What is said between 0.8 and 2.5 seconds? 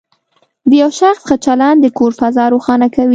یو شخص ښه چلند د کور فضا